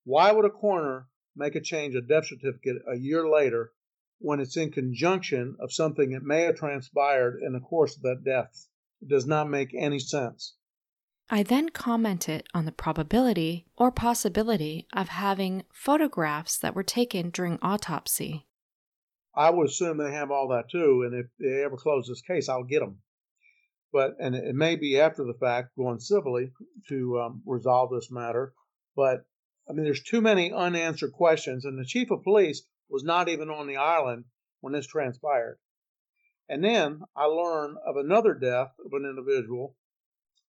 [0.04, 3.74] Why would a coroner make a change of death certificate a year later
[4.20, 8.24] when it's in conjunction of something that may have transpired in the course of that
[8.24, 8.68] death?
[9.02, 10.56] It does not make any sense.
[11.28, 17.58] I then commented on the probability or possibility of having photographs that were taken during
[17.64, 18.46] autopsy.
[19.36, 22.48] I would assume they have all that too, and if they ever close this case,
[22.48, 23.02] I'll get them.
[23.92, 26.52] But and it may be after the fact, going civilly
[26.90, 28.54] to um, resolve this matter.
[28.96, 29.26] But
[29.68, 33.50] I mean, there's too many unanswered questions, and the chief of police was not even
[33.50, 34.26] on the island
[34.62, 35.58] when this transpired.
[36.48, 39.76] And then I learned of another death of an individual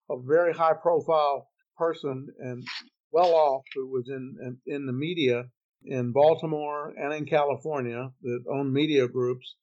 [0.08, 2.66] a very high profile person and
[3.12, 5.44] well off who was in, in, in the media
[5.84, 9.56] in Baltimore and in California that owned media groups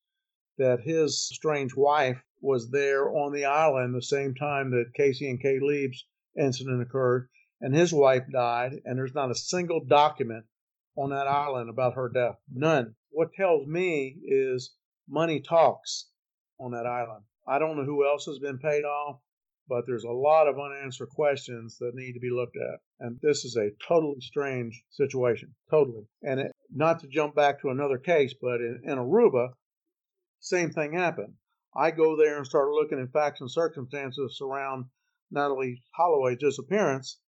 [0.57, 5.41] that his strange wife was there on the island the same time that Casey and
[5.41, 6.05] Caleb's
[6.37, 7.29] incident occurred,
[7.61, 10.45] and his wife died, and there's not a single document
[10.95, 12.35] on that island about her death.
[12.51, 12.95] None.
[13.09, 14.75] What tells me is
[15.07, 16.09] money talks
[16.59, 17.23] on that island.
[17.47, 19.19] I don't know who else has been paid off
[19.67, 22.79] but there's a lot of unanswered questions that need to be looked at.
[22.99, 25.55] And this is a totally strange situation.
[25.69, 26.05] Totally.
[26.21, 29.53] And it, not to jump back to another case, but in, in Aruba,
[30.39, 31.35] same thing happened.
[31.75, 34.85] I go there and start looking at facts and circumstances around
[35.33, 37.19] Natalee Holloway's disappearance,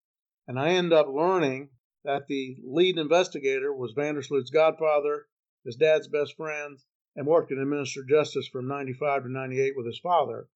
[0.47, 1.69] and I end up learning
[2.03, 5.25] that the lead investigator was Vandersloot's godfather,
[5.63, 6.77] his dad's best friend,
[7.15, 10.47] and worked in administrative justice from 95 to 98 with his father.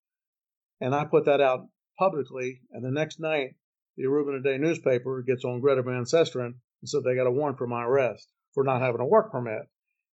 [0.82, 1.68] And I put that out
[1.98, 3.56] publicly, and the next night,
[3.98, 7.58] the Aruba Today newspaper gets on Greta Van Susteren and said they got a warrant
[7.58, 9.64] for my arrest for not having a work permit,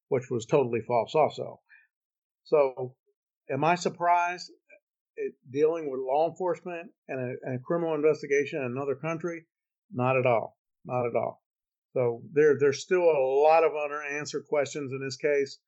[0.08, 1.62] which was totally false also.
[2.46, 2.96] So,
[3.50, 4.52] am I surprised
[5.18, 9.46] at dealing with law enforcement and a, and a criminal investigation in another country?
[9.92, 10.58] Not at all.
[10.84, 11.44] Not at all.
[11.94, 15.60] So there, there's still a lot of unanswered questions in this case,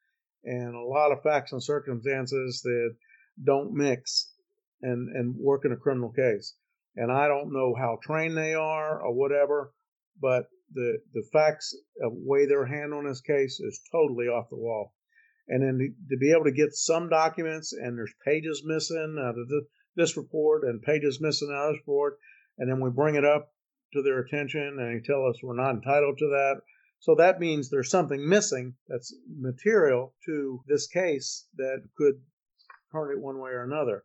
[0.44, 2.96] and a lot of facts and circumstances that
[3.44, 4.34] don't mix
[4.82, 6.56] and and work in a criminal case.
[6.96, 9.74] And I don't know how trained they are or whatever,
[10.20, 14.94] but the the facts of way they're handling this case is totally off the wall.
[15.48, 19.40] And then to, to be able to get some documents and there's pages missing out
[19.40, 19.66] of the,
[19.96, 22.18] this report and pages missing out of this report,
[22.58, 23.54] and then we bring it up
[23.94, 26.62] to their attention and they tell us we're not entitled to that.
[27.00, 32.16] So that means there's something missing that's material to this case that could
[32.92, 34.04] turn it one way or another.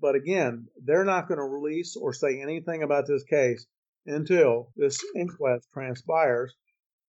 [0.00, 3.66] But again, they're not going to release or say anything about this case
[4.06, 6.54] until this inquest transpires.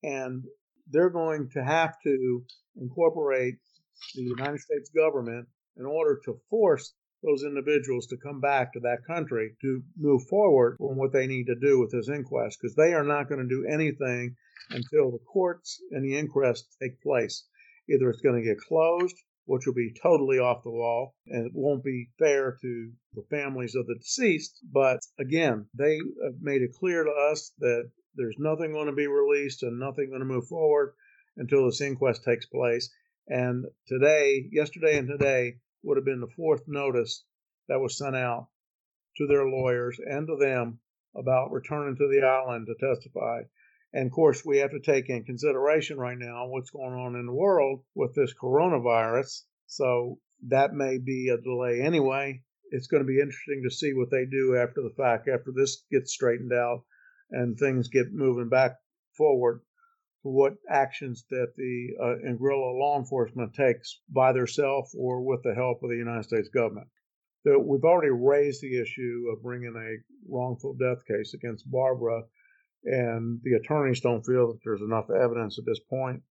[0.03, 0.43] And
[0.89, 2.43] they're going to have to
[2.75, 3.55] incorporate
[4.15, 9.05] the United States government in order to force those individuals to come back to that
[9.05, 12.93] country to move forward on what they need to do with this inquest because they
[12.93, 14.35] are not going to do anything
[14.71, 17.45] until the courts and the inquest take place.
[17.89, 19.15] Either it's going to get closed
[19.45, 23.75] which will be totally off the wall and it won't be fair to the families
[23.75, 24.59] of the deceased.
[24.71, 29.07] But again, they have made it clear to us that there's nothing going to be
[29.07, 30.93] released and nothing going to move forward
[31.37, 32.89] until this inquest takes place.
[33.27, 37.23] And today, yesterday and today, would have been the fourth notice
[37.67, 38.49] that was sent out
[39.17, 40.79] to their lawyers and to them
[41.15, 43.41] about returning to the island to testify.
[43.93, 47.25] And of course, we have to take in consideration right now what's going on in
[47.25, 49.43] the world with this coronavirus.
[49.67, 52.43] So that may be a delay anyway.
[52.71, 55.83] It's going to be interesting to see what they do after the fact, after this
[55.91, 56.83] gets straightened out
[57.31, 58.77] and things get moving back
[59.17, 59.61] forward
[60.23, 65.81] what actions that the uh, Anguilla law enforcement takes by themselves or with the help
[65.81, 66.87] of the United States government.
[67.43, 72.23] The, we've already raised the issue of bringing a wrongful death case against Barbara
[72.83, 76.21] and the attorneys don't feel that there's enough evidence at this point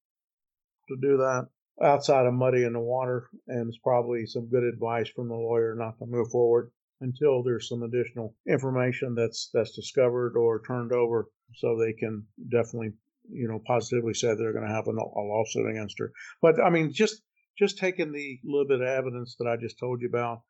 [0.88, 1.48] to do that
[1.82, 3.28] outside of muddying the water.
[3.46, 6.70] And it's probably some good advice from the lawyer not to move forward
[7.00, 12.92] until there's some additional information that's that's discovered or turned over, so they can definitely
[13.30, 16.12] you know positively say they're going to have a, a lawsuit against her.
[16.42, 17.22] But I mean, just
[17.58, 20.42] just taking the little bit of evidence that I just told you about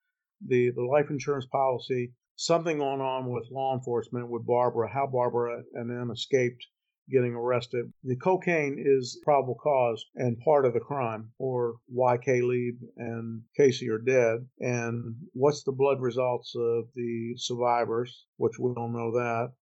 [0.44, 5.62] the the life insurance policy something going on with law enforcement with Barbara, how Barbara
[5.74, 6.66] and them escaped
[7.11, 7.93] getting arrested.
[8.03, 13.91] The cocaine is probable cause and part of the crime, or why Caleb and Casey
[13.91, 19.53] are dead, and what's the blood results of the survivors, which we don't know that.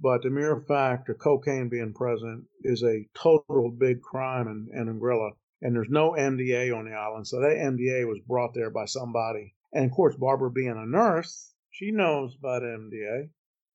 [0.00, 4.86] But the mere fact of cocaine being present is a total big crime in, in
[4.86, 5.32] Anguilla.
[5.60, 9.56] And there's no MDA on the island, so that MDA was brought there by somebody.
[9.72, 13.30] And of course, Barbara being a nurse, She knows about MDA.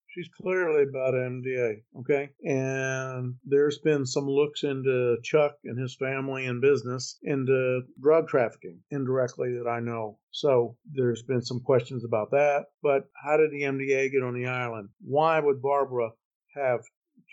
[0.08, 2.32] She's clearly about MDA, okay?
[2.43, 8.84] And there's been some looks into Chuck and his family and business into drug trafficking
[8.91, 10.20] indirectly that I know.
[10.32, 12.66] So there's been some questions about that.
[12.82, 14.89] But how did the MDA get on the island?
[14.99, 16.12] Why would Barbara
[16.56, 16.82] have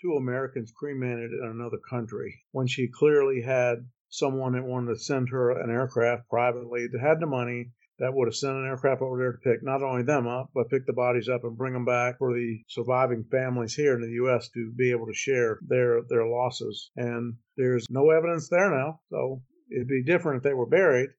[0.01, 5.31] two Americans cremated in another country when she clearly had someone that wanted to send
[5.31, 9.19] her an aircraft privately that had the money that would have sent an aircraft over
[9.19, 11.85] there to pick not only them up, but pick the bodies up and bring them
[11.85, 14.49] back for the surviving families here in the U.S.
[14.55, 16.91] to be able to share their their losses.
[16.97, 21.11] And there's no evidence there now, so it'd be different if they were buried.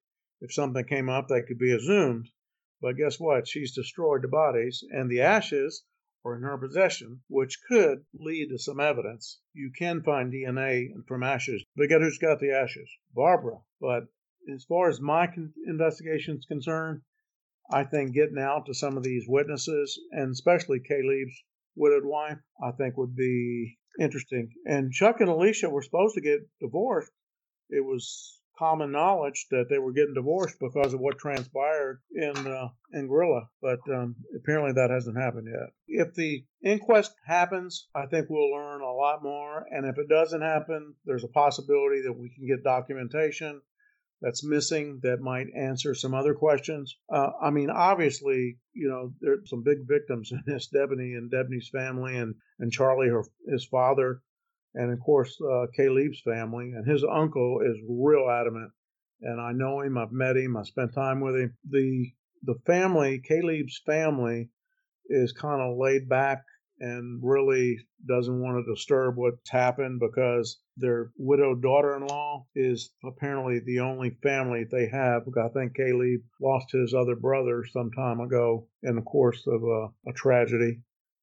[0.42, 2.28] If something came up, that could be assumed.
[2.82, 3.48] But guess what?
[3.48, 5.84] She's destroyed the bodies, and the ashes
[6.26, 9.40] are in her possession, which could lead to some evidence.
[9.54, 11.64] You can find DNA from ashes.
[11.76, 12.90] But guess who's got the ashes?
[13.14, 13.60] Barbara.
[13.80, 14.08] But
[14.54, 17.02] as far as my con- investigation is concerned,
[17.72, 21.44] I think getting out to some of these witnesses, and especially Caleb's
[21.76, 24.50] widowed wife, I think would be interesting.
[24.66, 27.12] And Chuck and Alicia were supposed to get divorced.
[27.70, 32.68] It was common knowledge that they were getting divorced because of what transpired in uh,
[32.94, 35.72] in Anguilla, but um, apparently that hasn't happened yet.
[35.88, 39.66] If the inquest happens, I think we'll learn a lot more.
[39.72, 43.62] And if it doesn't happen, there's a possibility that we can get documentation
[44.22, 46.96] that's missing that might answer some other questions.
[47.12, 51.70] Uh, I mean, obviously, you know, there's some big victims in this, Debony and Debony's
[51.70, 54.22] family and, and Charlie, her, his father,
[54.76, 56.72] and of course, uh, Caleb's family.
[56.76, 58.72] And his uncle is real adamant.
[59.22, 61.58] And I know him, I've met him, I spent time with him.
[61.70, 62.12] The,
[62.44, 64.50] the family, Caleb's family,
[65.08, 66.44] is kind of laid back
[66.82, 67.78] and really
[68.08, 73.80] doesn't want to disturb what's happened because their widowed daughter in law is apparently the
[73.80, 75.22] only family they have.
[75.38, 80.10] I think Caleb lost his other brother some time ago in the course of a,
[80.10, 80.82] a tragedy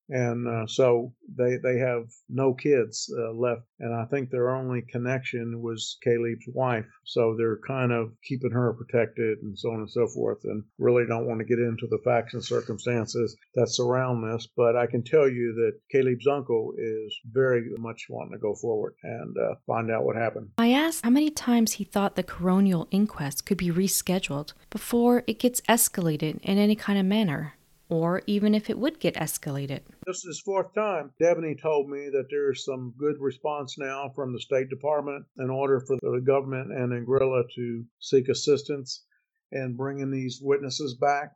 [0.09, 3.63] and uh, so they they have no kids uh, left.
[3.81, 6.87] And i think their only connection was caleb's wife.
[7.05, 11.05] So they're kind of keeping her protected and so on and so forth and really
[11.07, 14.49] don't want to get into the facts and circumstances that surround this.
[14.57, 18.95] But i can tell you that caleb's uncle is very much wanting to go forward
[19.03, 20.51] and uh, find out what happened.
[20.59, 25.39] I asked how many times he thought the coronial inquest could be rescheduled before it
[25.39, 27.55] gets escalated in any kind of manner
[27.91, 29.81] or even if it would get escalated.
[30.07, 31.11] This is fourth time.
[31.21, 35.81] Debony told me that there's some good response now from the State Department in order
[35.81, 39.05] for the government and Anguilla to seek assistance
[39.53, 41.33] and bring in bringing these witnesses back.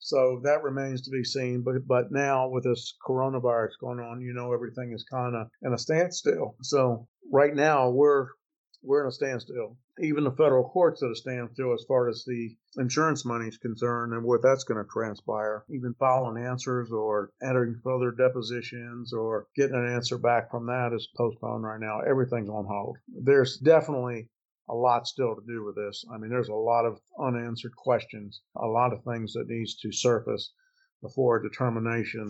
[0.00, 1.62] So that remains to be seen.
[1.62, 5.72] But but now with this coronavirus going on, you know everything is kind of in
[5.72, 6.56] a standstill.
[6.62, 8.28] So right now we're
[8.82, 9.76] we're in a standstill.
[10.00, 14.12] Even the federal courts at a standstill as far as the insurance money is concerned
[14.12, 15.64] and what that's going to transpire.
[15.68, 21.08] Even filing answers or entering further depositions or getting an answer back from that is
[21.16, 22.00] postponed right now.
[22.00, 22.96] Everything's on hold.
[23.08, 24.28] There's definitely
[24.70, 26.04] a lot still to do with this.
[26.12, 29.90] I mean, there's a lot of unanswered questions, a lot of things that needs to
[29.90, 30.52] surface
[31.02, 32.28] before a determination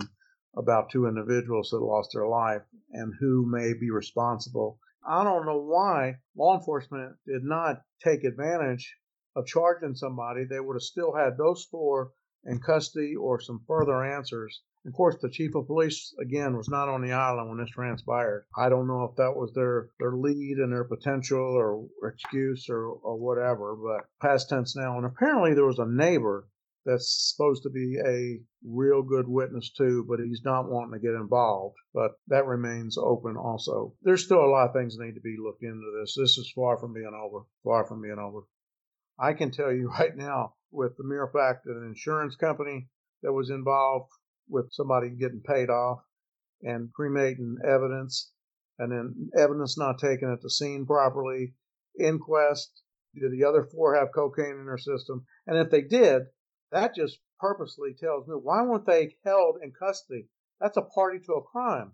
[0.57, 5.61] about two individuals that lost their life and who may be responsible I don't know
[5.61, 8.97] why law enforcement did not take advantage
[9.35, 10.43] of charging somebody.
[10.43, 12.11] They would have still had those four
[12.43, 14.61] in custody or some further answers.
[14.85, 18.45] Of course, the chief of police again was not on the island when this transpired.
[18.57, 22.85] I don't know if that was their their lead and their potential or excuse or
[22.87, 23.75] or whatever.
[23.75, 26.47] But past tense now, and apparently there was a neighbor
[26.85, 31.15] that's supposed to be a real good witness too, but he's not wanting to get
[31.15, 31.75] involved.
[31.93, 33.93] But that remains open also.
[34.01, 36.15] There's still a lot of things that need to be looked into this.
[36.15, 37.45] This is far from being over.
[37.63, 38.41] Far from being over.
[39.19, 42.87] I can tell you right now, with the mere fact that an insurance company
[43.23, 44.11] that was involved
[44.47, 45.99] with somebody getting paid off
[46.61, 48.31] and cremating evidence,
[48.77, 51.53] and then evidence not taken at the scene properly,
[51.99, 52.81] inquest,
[53.13, 55.25] did the other four have cocaine in their system?
[55.47, 56.23] And if they did,
[56.71, 60.27] that just purposely tells me why weren't they held in custody?
[60.59, 61.93] That's a party to a crime.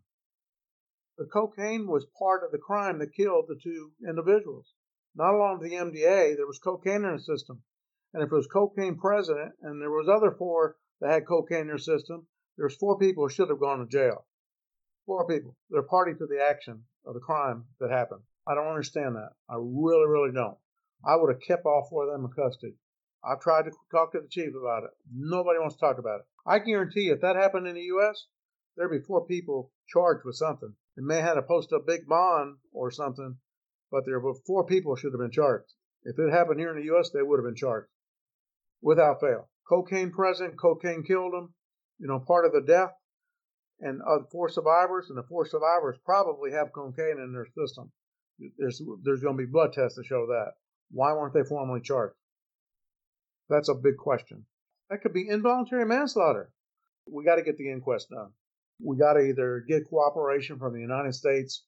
[1.17, 4.73] The cocaine was part of the crime that killed the two individuals.
[5.15, 7.63] Not along the MDA, there was cocaine in the system.
[8.13, 11.67] And if it was cocaine present and there was other four that had cocaine in
[11.67, 14.25] their system, there's four people who should have gone to jail.
[15.05, 15.55] Four people.
[15.69, 18.23] They're party to the action of the crime that happened.
[18.47, 19.31] I don't understand that.
[19.49, 20.57] I really, really don't.
[21.05, 22.75] I would have kept all four of them in custody.
[23.25, 24.91] I've tried to talk to the chief about it.
[25.11, 26.25] Nobody wants to talk about it.
[26.45, 28.27] I guarantee if that happened in the U.S.,
[28.77, 30.75] there'd be four people charged with something.
[30.95, 33.37] They may have had to post a big bond or something,
[33.91, 35.73] but there were four people should have been charged.
[36.03, 37.89] If it happened here in the U.S., they would have been charged
[38.81, 39.49] without fail.
[39.67, 41.55] Cocaine present, cocaine killed them.
[41.97, 42.91] you know, part of the death
[43.79, 47.91] and uh, four survivors, and the four survivors probably have cocaine in their system.
[48.57, 50.53] There's there's going to be blood tests to show that.
[50.91, 52.15] Why weren't they formally charged?
[53.49, 54.45] That's a big question.
[54.89, 56.51] That could be involuntary manslaughter.
[57.11, 58.31] We got to get the inquest done.
[58.83, 61.63] We got to either get cooperation from the United States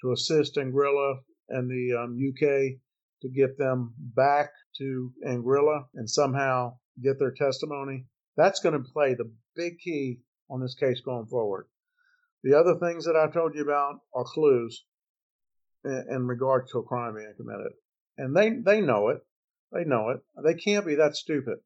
[0.00, 1.18] to assist Anguilla
[1.48, 2.78] and the um, UK
[3.22, 8.06] to get them back to Anguilla and somehow get their testimony.
[8.36, 10.18] That's going to play the big key
[10.50, 11.66] on this case going forward.
[12.42, 14.84] The other things that I told you about are clues
[15.84, 17.72] in, in regard to a crime being committed.
[18.18, 19.20] And they, they know it.
[19.72, 20.20] They know it.
[20.44, 21.58] They can't be that stupid.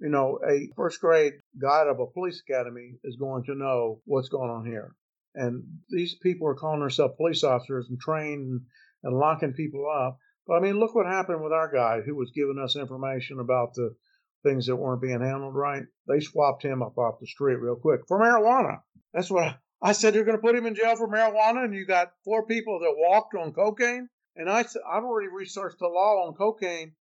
[0.00, 4.28] You know, a first grade guide of a police academy is going to know what's
[4.28, 4.94] going on here.
[5.34, 8.62] And these people are calling themselves police officers and trained
[9.02, 10.18] and locking people up.
[10.46, 13.74] But I mean, look what happened with our guy who was giving us information about
[13.74, 13.94] the
[14.42, 15.84] things that weren't being handled right.
[16.06, 18.80] They swapped him up off the street real quick for marijuana.
[19.12, 20.14] That's what I, I said.
[20.14, 22.94] You're going to put him in jail for marijuana, and you got four people that
[22.96, 24.08] walked on cocaine.
[24.36, 26.94] And I, said I've already researched the law on cocaine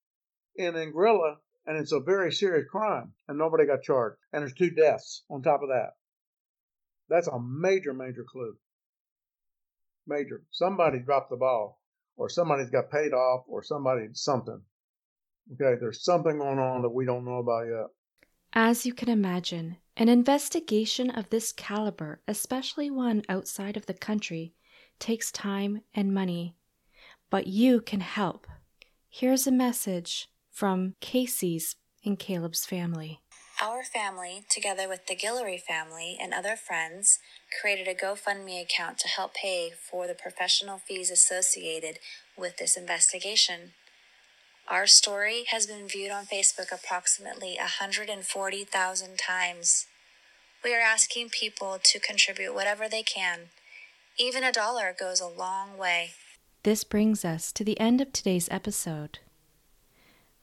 [0.56, 1.36] in Anguilla,
[1.66, 4.16] and it's a very serious crime, and nobody got charged.
[4.32, 5.90] And there's two deaths on top of that.
[7.08, 8.56] That's a major, major clue.
[10.06, 10.42] Major.
[10.50, 11.80] Somebody dropped the ball,
[12.16, 14.62] or somebody's got paid off, or somebody something.
[15.52, 17.86] Okay, there's something going on that we don't know about yet.
[18.54, 24.54] As you can imagine, an investigation of this caliber, especially one outside of the country,
[24.98, 26.56] takes time and money.
[27.30, 28.46] But you can help.
[29.08, 33.20] Here's a message from Casey's and Caleb's family.
[33.60, 37.18] Our family, together with the Guillory family and other friends,
[37.60, 41.98] created a GoFundMe account to help pay for the professional fees associated
[42.36, 43.72] with this investigation.
[44.68, 49.86] Our story has been viewed on Facebook approximately 140,000 times.
[50.64, 53.50] We are asking people to contribute whatever they can.
[54.18, 56.12] Even a dollar goes a long way.
[56.62, 59.18] This brings us to the end of today's episode.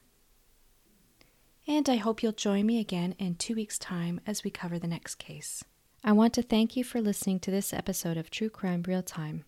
[1.67, 4.87] And I hope you'll join me again in two weeks' time as we cover the
[4.87, 5.65] next case.
[6.03, 9.43] I want to thank you for listening to this episode of True Crime Real Time.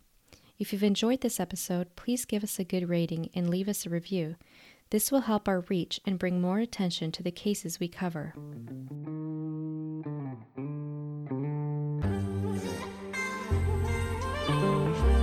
[0.60, 3.89] If you've enjoyed this episode, please give us a good rating and leave us a
[3.89, 4.36] review.
[4.89, 8.34] This will help our reach and bring more attention to the cases we cover.